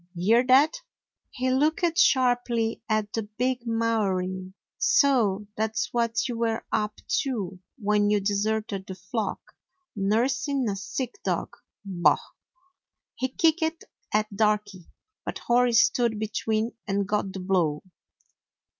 [0.15, 0.81] Hear that?"
[1.29, 4.51] He looked sharply at the big Maori.
[4.79, 9.39] "So that 's what you were up to when you deserted the flock;
[9.95, 11.55] nursing a sick dog.
[11.85, 12.17] Bah!"
[13.13, 14.87] He kicked at Darky,
[15.23, 17.83] but Hori stood be tween and got the blow.